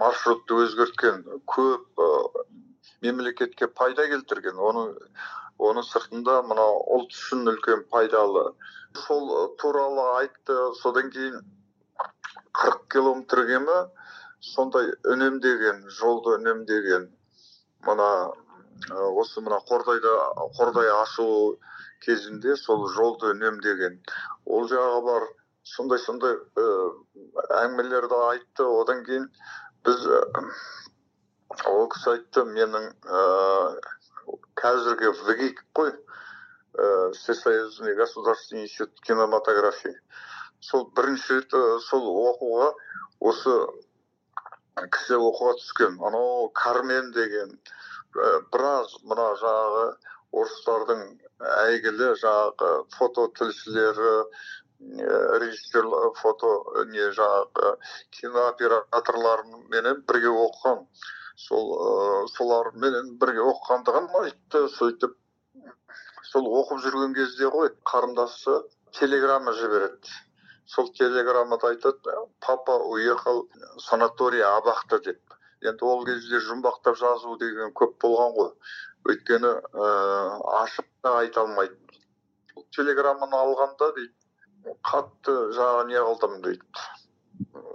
[0.00, 2.04] маршрутты өзгерткен көп
[3.02, 4.58] мемлекетке пайда келтірген.
[4.70, 4.92] Оның
[5.60, 6.66] оның сыртында мына
[6.96, 8.44] ұлт үшін үлкен пайдалы.
[9.06, 10.56] Сол туралы айтты.
[10.80, 11.40] Содан кейін
[12.56, 13.80] қырық километрге ме
[14.40, 17.10] сондай үнемдеген жолды үнемдеген
[17.86, 18.08] мына
[19.20, 20.14] осы мына қордайда
[20.56, 21.26] қордай ашу
[22.06, 24.00] кезінде сол жолды үнемдеген.
[24.46, 25.28] Ол жағы бар
[25.74, 26.36] сондай сондай
[27.60, 28.64] әңгімелерді айтты.
[28.64, 29.28] Одан кейін
[29.84, 30.08] біз
[31.70, 32.86] ол кісі айтты менің
[33.18, 33.22] ә,
[34.60, 39.96] қазіргі вгик қой ә, всесоюзный государственный институт кинематографии
[40.60, 41.56] сол бірінші рет
[41.88, 42.70] сол оқуға
[43.32, 43.56] осы
[44.94, 47.58] кісі оқуға түскен анау кармен деген
[48.54, 49.84] біраз мына жаңағы
[50.40, 51.04] орыстардың
[51.66, 54.14] әйгілі жаңағы фототілшілері
[55.42, 55.86] режиссер
[56.22, 56.50] фото
[56.92, 57.72] не жаңағы
[58.18, 60.84] кинооператорларменен бірге оқыған
[61.40, 65.16] сол ә, соларменен бірге оқығандығын айтты сөйтіп.
[66.30, 68.60] Сол оқып жүрген кезде ғой қарындасы
[68.98, 70.12] телеграмма жібереді.
[70.66, 72.14] Сол телеграммада айтады
[72.46, 73.46] папа уехал
[73.88, 75.38] санаторий абақты деп.
[75.64, 78.52] Енді ол кезде жұмбақтап жазу деген көп болған ғой.
[79.08, 79.90] Өйткені ә,
[80.62, 81.76] ашып та айта алмайды.
[82.76, 86.86] Телеграмманы алғанда дейді қатты жаңағы не қылдым дейді.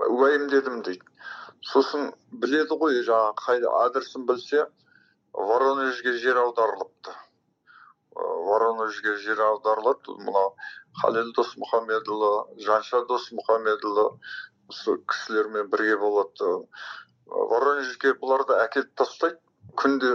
[0.09, 1.14] Уайымдедім дейді.
[1.71, 4.65] Сосын біледі ғой жаңағы қайда адресін білсе
[5.33, 7.13] воронежге жер аударылыпты.
[8.15, 10.15] Воронежге жер аударылады.
[10.23, 10.53] Мынау
[11.01, 12.31] халел досмұхамедұлы
[12.63, 14.05] жанша досмұхамедұлы
[14.69, 16.51] осы кісілермен бірге болады.
[17.25, 19.41] Воронежге бұларды әкеліп тастайды.
[19.75, 20.13] Күнде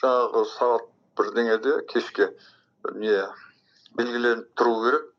[0.00, 0.86] жаңағы сағат
[1.18, 2.30] бірдеңеде кешке
[2.94, 3.18] не
[3.98, 5.10] белгіленіп тұру керек.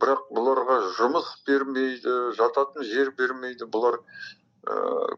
[0.00, 3.68] Бірақ бұларға жұмыс бермейді жататын жер бермейді.
[3.68, 4.00] Бұлар
[4.66, 4.74] ә,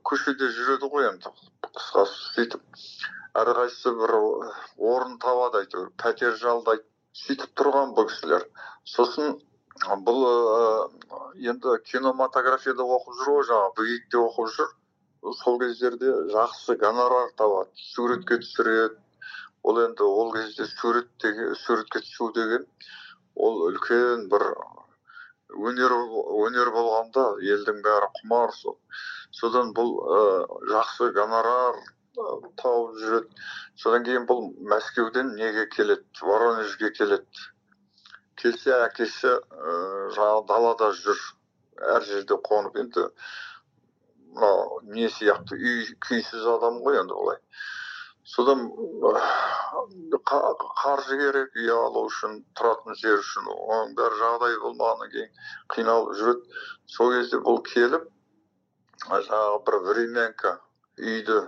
[0.08, 1.32] көшеде жүреді ғой енді
[1.66, 2.82] қысқасы сөйтіп.
[3.42, 4.12] Әрқайсысы бір
[4.92, 6.84] орын табады әйтеуір пәтер жалдайды.
[7.22, 8.44] Сөйтіп тұрған бұл кісілер.
[8.88, 9.38] Сосын
[10.06, 10.66] бұл ә,
[11.52, 14.74] енді кинематографияда оқып жүр ғой жаңағы бгик оқып жүр.
[15.38, 18.98] Сол кездерде жақсы гонорар табады суретке түсіреді.
[19.62, 21.08] Ол енді ол кезде сурет
[21.64, 22.66] суретке түсу деген
[23.36, 24.42] ол үлкен бір
[25.70, 25.94] өнер
[26.46, 27.24] өнер болғанда
[27.54, 28.78] елдің бәрі құмар сол.
[29.32, 30.22] Содан бұл ә,
[30.70, 31.78] жақсы гонорар
[32.60, 33.42] тауып жүреді.
[33.80, 36.04] Содан кейін бұл мәскеуден неге келеді?
[36.20, 37.46] Воронежге келеді.
[38.36, 39.76] Келсе әкесі ә,
[40.16, 41.22] жаңағы далада жүр.
[41.96, 43.08] Әр жерде қонып енді
[44.32, 47.38] мынау не сияқты үй күйсіз адам ғой енді олай.
[48.28, 48.68] Содан
[50.28, 55.32] қаржы керек үй алу үшін тұратын жер үшін оның бәрі жағдай болмағаннан кейін
[55.74, 56.60] қиналып жүреді.
[56.86, 58.06] Сол кезде бұл келіп
[59.10, 60.52] жаңағы бір времянка
[60.98, 61.38] үйді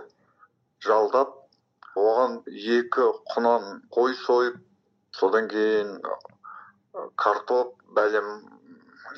[0.85, 1.35] жалдап
[1.95, 4.57] оған екі құнан қой сойып
[5.19, 5.93] содан кейін
[7.23, 8.27] картоп бәлем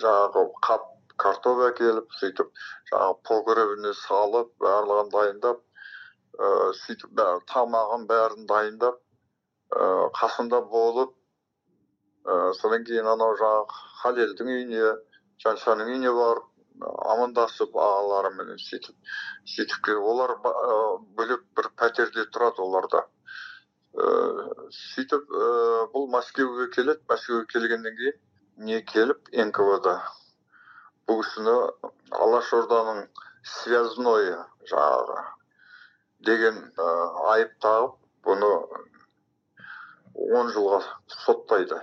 [0.03, 0.85] жаңағы қап
[1.23, 2.51] картоп әкеліп сөйтіп
[2.91, 5.63] жаңағы погребіне салып барлығын дайындап
[6.37, 6.49] ә,
[6.83, 7.23] сөйтіп
[7.53, 8.99] тамағын бәрін дайындап
[9.73, 9.87] ә,
[10.19, 11.15] қасында болып
[12.25, 14.93] ә, содан кейін анау жаңағы халелдің үйіне
[15.45, 16.45] жаншаның үйіне барып
[16.83, 19.13] амандасып ағаларыменен сөйтіп
[19.53, 20.33] сөйтіп олар
[21.17, 23.03] бөлек бір пәтерде тұрады оларда.
[23.97, 24.07] Ә,
[24.79, 25.47] сөйтіп ә,
[25.93, 27.01] бұл мәскеуге келеді.
[27.09, 28.19] Мәскеуге келгеннен кейін
[28.69, 29.89] не келіп нквд.
[31.07, 31.55] Бұл кісіні
[32.11, 33.05] алашорданың
[33.47, 35.23] связное жаңағы
[36.27, 36.57] деген
[37.31, 37.95] айып тағып
[38.27, 38.49] бұны
[40.39, 40.81] он жылға
[41.23, 41.79] соттайды.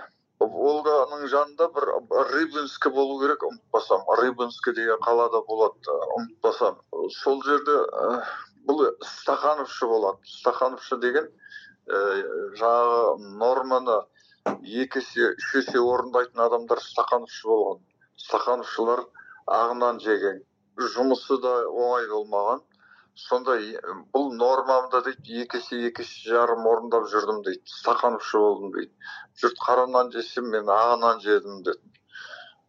[0.53, 1.87] Волганың жанында бір
[2.31, 4.03] рыбинскі болу керек ұмытпасам.
[4.21, 6.79] Рыбинскі деген қалада болады ұмытпасам.
[7.21, 8.21] Сол жерде ә,
[8.67, 10.19] бұл стахановшы болады.
[10.39, 12.01] Стахановшы деген ә,
[12.61, 13.99] жаңағы норманы
[14.63, 17.81] екі есе үш есе орындайтын адамдар стахановшы болған.
[18.27, 19.05] Стахановшылар
[19.47, 20.41] ағынан жеген.
[20.95, 22.65] Жұмысы да оңай болмаған.
[23.15, 23.75] Сондай
[24.13, 28.91] бұл нормамда дейді екі есе екі жарым орындап жүрдім дейді стахановшы болдым дейді.
[29.41, 31.79] Жұрт қара нан жесе мен ақ нан жедім деді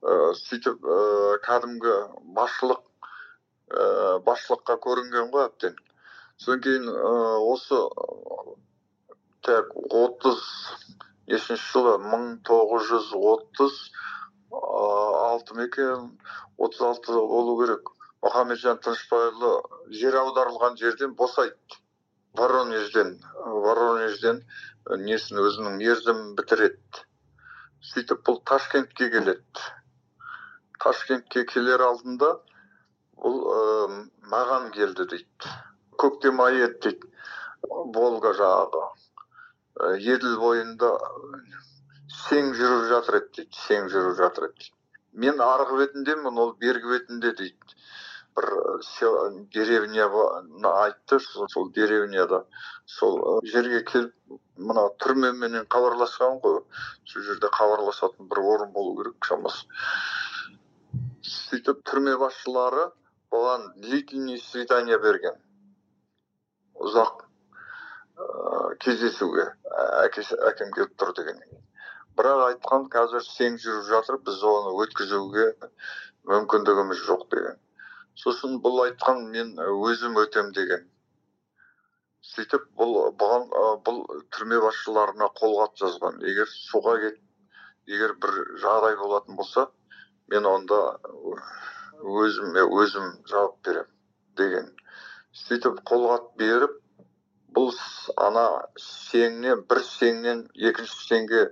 [0.03, 0.99] ә, сөйтіп ә,
[1.47, 1.97] кәдімгі
[2.39, 5.75] басшылық ә, басшылыққа көрінген ғой әбден.
[6.39, 7.13] Содан кейін ә,
[7.51, 7.83] осы
[9.47, 10.47] так отыз
[11.27, 13.83] нешінші жылы мың тоғыз жүз отыз
[14.55, 16.11] алты ма екен
[16.57, 17.96] отыз алты болу керек.
[18.25, 19.51] Мұхамеджан тынышпайұлы
[20.01, 21.81] жер аударылған жерден босайды
[22.37, 23.17] воронежден
[23.67, 24.43] воронежден
[25.03, 27.05] несін өзінің мерзімін бітіреді.
[27.91, 29.65] Сөйтіп бұл ташкентке келеді.
[30.83, 32.33] Ташкентке келер алдында
[33.23, 33.59] бұл ә,
[34.33, 35.55] маған келді дейді.
[36.03, 37.11] Көктем айы еді дейді.
[37.97, 38.85] Волга жағы.
[39.97, 40.93] Еділ бойында
[42.27, 44.73] сең жүріп жатыр еді дейді сең жүріп жатыр еді.
[45.17, 47.77] Мен арғы бетіндемін ол бергі бетінде дейді.
[48.37, 50.07] Бір деревня
[50.71, 52.45] айтты сол деревняда.
[52.87, 56.61] Сол жерге келіп мына түрмеменен хабарласқан ғой.
[57.05, 59.67] Сол жерде хабарласатын бір орын болу керек шамасы.
[61.23, 62.91] Сөйтіп түрме басшылары
[63.31, 65.39] оған длительный свидание берген.
[66.77, 69.49] Ұзақ ә, кездесуге
[70.05, 71.41] әкесі әкем келіп тұр деген
[72.17, 75.47] бірақ айтқан қазір сең жүріп жатыр біз оны өткізуге
[76.31, 77.59] мүмкіндігіміз жоқ деген.
[78.23, 80.87] Сосын бұл айтқан мен өзім өтем деген.
[82.27, 83.51] Сөйтіп бұл бұған
[83.87, 84.01] бұл
[84.35, 86.23] түрме басшыларына қолғат жазған.
[86.31, 87.21] Егер суға кет
[87.87, 89.69] егер бір жағдай болатын болса
[90.33, 90.81] мен онда
[92.23, 93.93] өзім өзім жауап беремін
[94.41, 94.73] деген.
[95.45, 96.81] Сөйтіп қолғат беріп
[97.57, 97.71] бұл
[98.27, 98.47] ана
[98.87, 101.45] сеңнен бір сеңнен екінші сеңге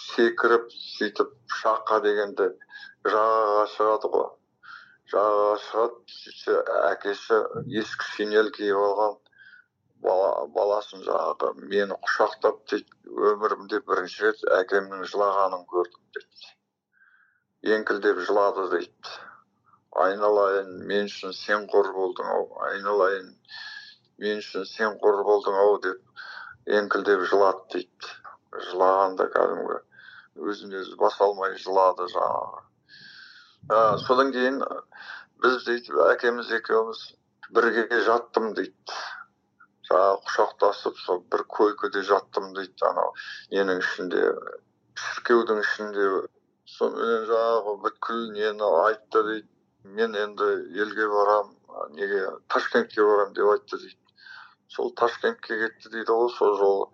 [0.00, 2.50] секіріп сөйтіп шаққа дегенде
[3.06, 4.26] жағаға шығады ғой.
[5.12, 6.56] Шығады сөйтсе
[6.90, 7.36] әкесі
[7.80, 9.14] ескі шинель киіп алған
[10.06, 16.50] бала, баласын жаңағы мені құшақтап дейді өмірімде бірінші рет әкемнің жылағанын көрдім дейді.
[17.76, 19.14] Еңкілдеп жылады дейді.
[20.06, 23.32] Айналайын мен үшін сен қор болдың ау айналайын
[24.24, 26.24] мен үшін сен қор болдың ау деп
[26.80, 28.14] еңкілдеп жылады дейді.
[28.68, 29.82] Жылағанда кәдімгі
[30.50, 32.66] өзін өзі баса алмай жылады жаңағы.
[33.68, 34.60] Содан кейін
[35.42, 37.00] біз дейді әкеміз екеуміз
[37.50, 38.94] бірге жаттым дейді
[39.88, 43.10] жаңағы құшақтасып сол бір койкада жаттым дейді анау
[43.50, 44.22] ненің ішінде
[45.02, 46.06] шіркеудің ішінде
[46.76, 50.50] сонымен жаңағы бүткіл нені айтты дейді мен енді
[50.84, 51.50] елге барам
[51.98, 52.22] неге
[52.54, 53.98] ташкентке барам деп айтты дейді
[54.76, 56.86] сол ташкентке кетті дейді ғой сол жолы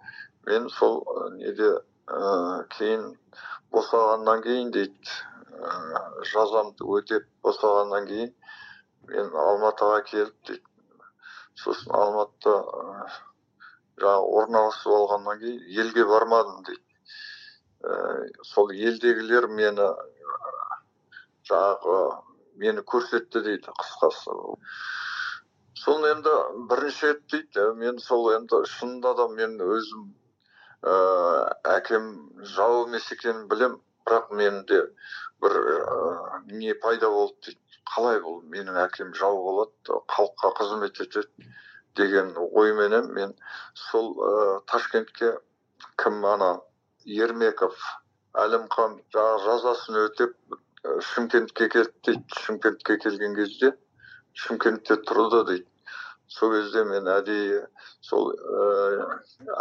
[0.48, 1.04] мен сол
[1.37, 1.68] неде
[2.08, 3.12] ә, кейін
[3.72, 5.20] босағаннан кейін дейді
[6.32, 8.32] жазамды өтеп босағаннан кейін
[9.10, 10.64] мен алматыға келіп дейді
[11.62, 12.54] сосын алматыда
[14.02, 16.82] жаңағы орналасып алғаннан кейін елге бармадым дейді.
[18.48, 19.88] Сол елдегілер мені
[21.50, 21.98] жаңағы
[22.62, 24.36] мені көрсетті дейді қысқасы.
[25.82, 26.34] Сол енді
[26.70, 30.10] бірінші рет дейді мен сол енді шынында да мен өзім
[30.82, 30.94] ә,
[31.76, 32.12] әкем
[32.54, 34.78] жау емес екенін білем бірақ менде
[35.42, 35.86] бір ә,
[36.50, 37.58] не пайда болды дейді.
[37.92, 38.40] Қалай бұл?
[38.52, 41.48] Менің әкем жау болады халыққа қызмет етеді
[41.98, 43.34] деген ойменен мен
[43.74, 45.32] сол ә, ташкентке
[46.02, 46.52] кім ана
[47.04, 47.76] ермеков
[48.44, 50.36] әлімхан жазасын өтеп
[51.12, 52.40] шымкентке келді дейді.
[52.46, 53.74] Шымкентке келген кезде
[54.44, 55.68] шымкентте тұрды дейді.
[56.32, 57.64] Сол кезде мен әдейі
[58.00, 59.08] сол ә,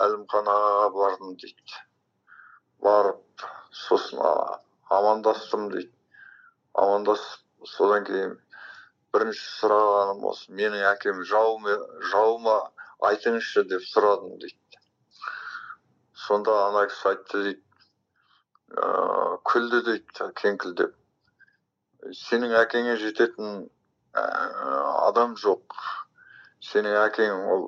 [0.06, 1.82] әлімхан ағаға бардым дейді
[2.86, 3.46] барып
[3.84, 4.22] сосын
[5.00, 5.92] амандастым дейді
[6.84, 8.38] амандасып содан кейін
[9.16, 11.60] бірінші сұрағаным осы менің әкем жау
[12.14, 12.58] жау ма
[13.12, 14.82] айтыңызшы деп сұрадым дейді
[16.28, 17.62] сонда ана кісі айтты дейді
[18.78, 18.90] ә,
[19.52, 20.98] күлді дейді кеңкілдеп
[22.18, 23.66] сенің әкеңе жететін
[24.18, 24.24] ә,
[25.08, 25.76] адам жоқ.
[26.62, 27.64] Сенің әкең ол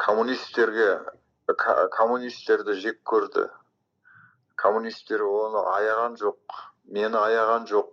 [0.00, 0.88] коммунистерге
[1.96, 3.46] коммунистерді жек көрді
[4.60, 7.90] коммунистер оны аяған жоқ мені аяған жоқ.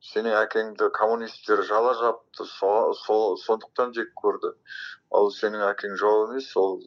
[0.00, 4.54] Сенің әкеңді коммунистер жала жапты со, со, сондықтан жек көрді.
[5.12, 6.78] Ал сенің әкең жау емес ол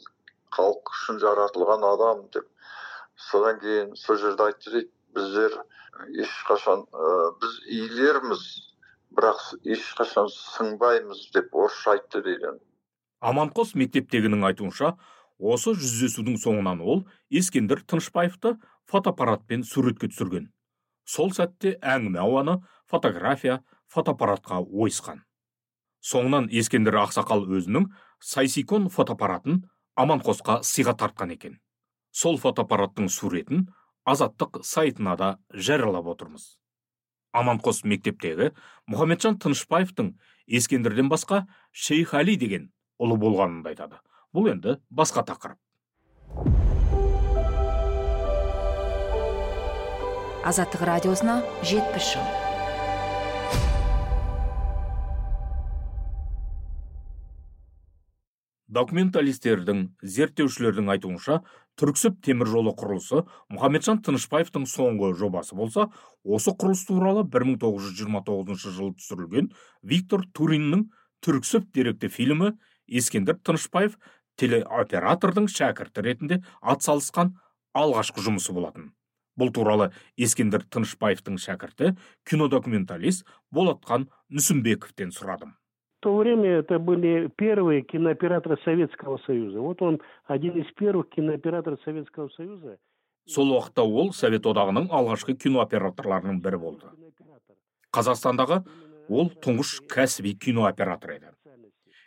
[0.56, 2.48] халық үшін жаратылған адам деп.
[3.30, 5.60] Содан кейін сол жерде айтты дейді біздер
[6.26, 8.44] ешқашан ә, біз иілерміз
[9.14, 9.42] бірақ
[9.76, 12.58] ешқашан сыңбаймыз деп орысша айтты дейді.
[13.22, 14.96] Аманқос мектептегінің айтуынша
[15.40, 18.58] осы жүздесудің соңынан ол ескендір тынышбаевты
[18.92, 20.50] фотоаппаратпен суретке түсірген.
[21.06, 22.58] Сол сәтте әңгіме ауаны
[22.90, 23.62] фотография
[23.92, 25.24] фотоаппаратқа ойысқан.
[26.04, 27.88] Соңынан ескендір ақсақал өзінің
[28.24, 29.64] сайсикон фотоаппаратын
[30.00, 31.60] аманқосқа сыйға тартқан екен.
[32.12, 33.68] Сол фотоаппараттың суретін
[34.06, 36.58] азаттық сайтына да жариялап отырмыз.
[37.34, 38.52] Аманқос мектептегі
[38.92, 40.14] мұхамеджан тынышбаевтың
[40.48, 42.70] ескендірден басқа шейх али деген
[43.00, 44.04] ұлы болғанын да айтады.
[44.34, 45.60] Бұл енді басқа тақырып.
[50.44, 52.24] Азаттық радиосына жетпіс жыл.
[58.74, 61.38] Документалистердің зерттеушілердің айтуынша
[61.80, 63.22] түрксіб темір жолы құрылысы
[63.54, 65.86] мұхамеджан тынышпаевтың соңғы жобасы болса
[66.24, 69.52] осы құрылыс туралы 1929 жылы түсірілген
[69.94, 70.88] виктор туриннің
[71.24, 72.56] түрксіб деректі фильмі
[72.90, 73.96] ескендір тынышпаев
[74.42, 77.36] телеоператордың шәкірті ретінде атсалысқан
[77.78, 78.92] алғашқы жұмысы болатын.
[79.40, 81.96] Бұл туралы ескендір тынышпаевтың шәкірті
[82.30, 85.58] кинодокументалист болатхан нүсімбековтен сұрадым
[86.04, 89.62] В то время это были первые кинооператоры Советского Союза.
[89.62, 92.78] Вот он один из первых кинооператоров Советского Союза.
[93.26, 96.90] сол уақытта ол совет одағының алғашқы кинооператорларының бірі болды
[97.96, 98.58] қазақстандағы
[99.08, 101.32] ол тұңғыш кәсіби кинооператор еді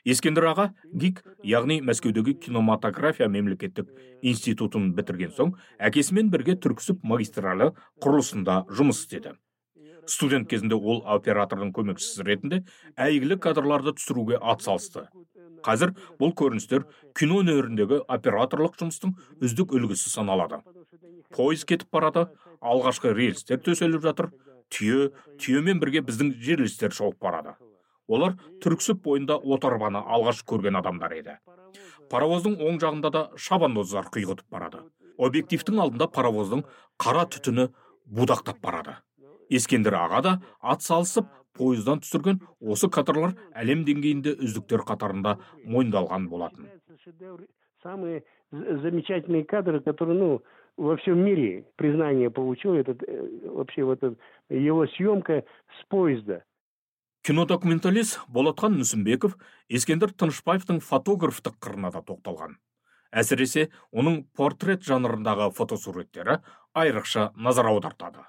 [0.06, 3.90] ескендір аға гик яғни мәскеудегі кинематография мемлекеттік
[4.22, 5.56] институтын бітірген соң
[5.88, 7.72] әкесімен бірге түрксіб магистралі
[8.04, 9.34] құрылысында жұмыс істеді.
[10.06, 12.62] Студент кезінде ол оператордың көмекшісі ретінде
[12.94, 15.08] әйгілі кадрларды түсіруге атсалысты.
[15.66, 16.86] Қазір бұл көріністер
[17.18, 20.62] кино өнеріндегі операторлық жұмыстың үздік үлгісі саналады.
[21.34, 22.28] Пойыз кетіп барады
[22.62, 24.30] алғашқы рельстер төселіп жатыр
[24.70, 25.10] түйе
[25.42, 27.56] түйемен бірге біздің жерлестер шауып барады.
[28.08, 31.38] Олар түрксіб бойында отарбаны алғаш көрген адамдар еді.
[32.10, 34.84] Паровоздың оң жағында да шабандоздар құйғытып барады.
[35.18, 36.62] Объективтің алдында паровоздың
[37.02, 37.70] қара түтіні
[38.06, 38.96] будақтап барады.
[39.50, 46.68] Ескендір аға да ат салысып пойыздан түсірген осы кадрлар әлем деңгейінде үздіктер қатарында мойындалған болатын.
[47.82, 50.42] Самые замечательные кадры, которые, ну,
[50.76, 54.02] во всем мире признание получил, этот, э, вообще вот
[54.48, 55.44] его съемка
[55.80, 56.42] с поезда.
[57.26, 59.32] Кинодокументалист болатхан нүсімбеков
[59.66, 62.52] ескендір тынышпаевтың фотографтық қырына да тоқталған.
[63.10, 66.36] Әсіресе оның портрет жанрындағы фотосуреттері
[66.74, 68.22] айрықша назар аудартады.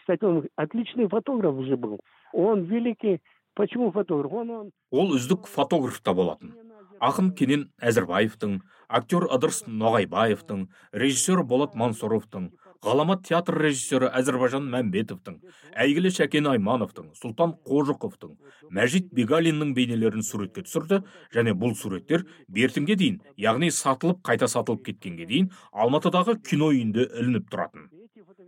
[0.00, 2.00] Кстати, он отличный фотограф уже был.
[2.32, 3.20] Он великий...
[3.54, 4.32] Почему фотограф?
[4.32, 4.70] Он, он.
[4.90, 6.56] Ол үздік фотограф та болатын.
[7.00, 8.58] Ақын кенен әзірбаевтың
[8.88, 12.50] актер ыдырыс ноғайбаевтың режиссер болат мансұровтың
[12.84, 15.36] ғаламат театр режиссері әзірбайжан мәмбетовтің
[15.84, 18.32] әйгілі шәкен аймановтың сұлтан қожықовтың
[18.72, 21.02] мәжит бегалиннің бейнелерін суретке түсірді
[21.34, 27.50] және бұл суреттер бертінге дейін яғни сатылып қайта сатылып кеткенге дейін алматыдағы кино үйінде ілініп
[27.52, 27.90] тұратын.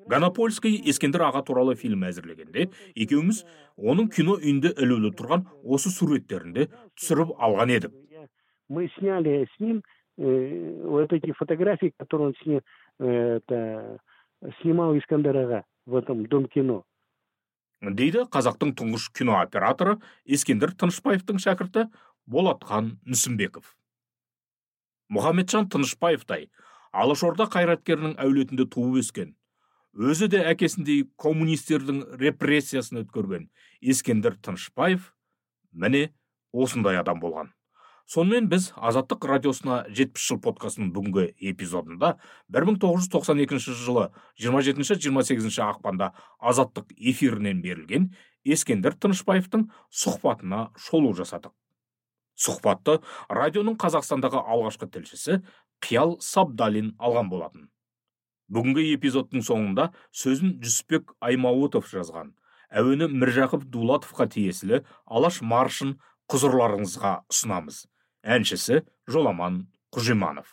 [0.09, 3.45] Ганопольский ескендір аға туралы фильм әзірлегенде екеуміз
[3.77, 7.93] оның кино үйінде ілулі тұрған осы суреттерінде түсіріп алған едік.
[8.69, 9.83] Мы сняли с ним
[10.17, 12.63] э, вот эти фотографии, которые он сня-
[13.01, 13.99] э, это,
[14.61, 16.83] снимал Искандер Ага в этом Дом кино.
[17.83, 21.89] дейді қазақтың тұңғыш кинооператоры ескендір тынышпаевтың шәкірті
[22.31, 23.73] болатхан нүсімбеков
[25.11, 26.47] мұхамеджан тынышпаевтай
[26.95, 29.33] алашорда қайраткерінің әулетінде туып өскен
[29.99, 33.49] өзі де әкесіндей коммунистердің репрессиясын өткерген
[33.83, 35.11] ескендір тынышпаев
[35.73, 36.13] міне
[36.53, 37.51] осындай адам болған
[38.13, 42.11] сонымен біз азаттық радиосына жетпіс жыл подкастының бүгінгі эпизодында
[42.53, 44.09] 1992 жылы
[44.43, 46.11] 27-28 ақпанда
[46.51, 48.11] азаттық эфирінен берілген
[48.45, 49.65] ескендір тынышпаевтың
[50.03, 51.55] сұхбатына шолу жасадық.
[52.37, 52.99] Сұхбатты
[53.33, 55.39] радионың қазақстандағы алғашқы тілшісі
[55.81, 57.71] қиял сабдалин алған болатын.
[58.53, 62.35] Бүгінгі эпизодтың соңында сөзін жүсіпбек аймауытов жазған
[62.69, 65.97] әуені міржақып дулатовқа тиесілі алаш маршын
[66.33, 67.87] құзырларыңызға ұсынамыз.
[68.23, 70.47] Әншісі жоламан құжиманов.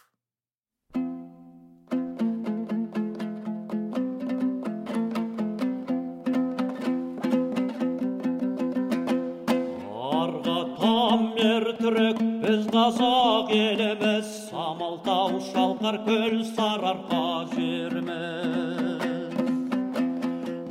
[11.79, 14.27] Түрік біз қазақ еліміз.
[14.49, 18.99] Самалтау шалқар көл сарыарқа жеріміз.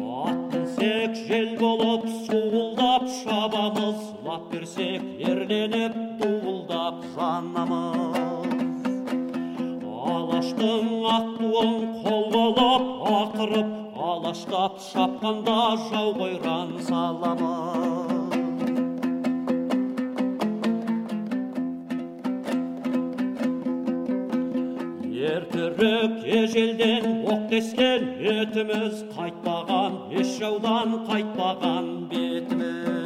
[0.05, 2.48] Ат мінсек жел болып суылдап
[4.39, 8.53] лап берсек ерленіп дуылдап жанамыз.
[10.15, 11.73] Алаштың ақ туын
[12.05, 12.85] қол қылып
[13.19, 13.71] ақырып
[14.11, 15.57] алаштап шапқанда
[15.89, 18.37] жау қойран саламыз.
[25.35, 32.98] Ертірік ежелден оқ тескен етіміз қайтпаған еш жаудан қайтпаған бетіміз.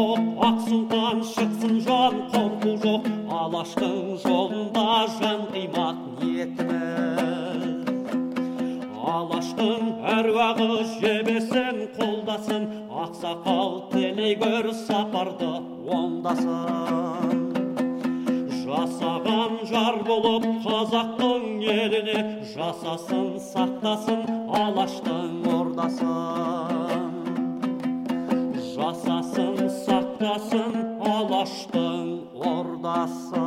[0.00, 3.04] Жаусын оқ ақсын қан шықсын жан қорқу жоқ.
[3.40, 7.84] Алаштың жолында жан қимақ ниетіміз.
[9.14, 9.82] Алаштың
[10.16, 10.70] әруағы
[11.00, 12.62] жебесін қолдасын.
[13.04, 15.52] Ақсақал тілей көр сапарды
[15.98, 17.48] ондасын
[18.64, 22.20] жасаған жар болып қазақтың еліне
[22.54, 24.20] жасасын сақтасын
[24.60, 27.08] алаштың ордасын.
[28.74, 29.60] Жасасын
[30.20, 32.08] сақтасын алаштың
[32.44, 33.38] ордасын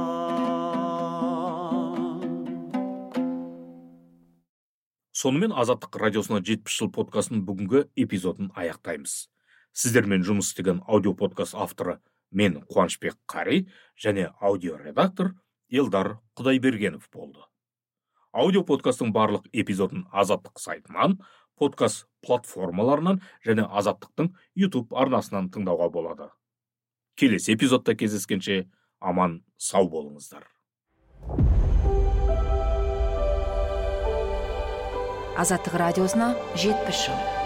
[5.13, 9.29] сонымен азаттық радиосына жетпіс жыл подкастының бүгінгі эпизодын аяқтаймыз.
[9.69, 11.99] Сіздермен жұмыс істеген аудио подкаст авторы
[12.31, 15.35] мен қуанышбек қари және аудио редактор
[15.69, 17.45] елдар құдайбергенов болды.
[18.33, 21.19] Аудио подкасттың барлық эпизодын азаттық сайтынан
[21.53, 26.33] подкаст платформаларынан және азаттықтың YouTube арнасынан тыңдауға болады.
[27.15, 28.65] Келесі эпизодта кездескенше
[28.99, 30.47] аман сау болыңыздар.
[35.37, 37.42] Азаттық радиосына жетпіс жыл.